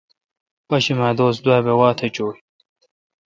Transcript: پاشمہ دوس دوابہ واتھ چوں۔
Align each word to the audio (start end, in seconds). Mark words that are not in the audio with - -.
پاشمہ 0.69 1.09
دوس 1.17 1.35
دوابہ 1.43 1.73
واتھ 1.79 2.03
چوں۔ 2.15 2.33